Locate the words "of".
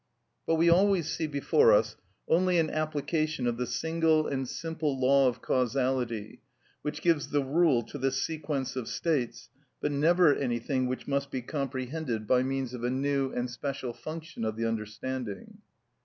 3.45-3.57, 5.27-5.43, 8.75-8.87, 12.73-12.83, 14.43-14.55